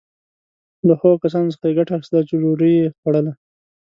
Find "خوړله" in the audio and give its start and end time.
2.99-3.33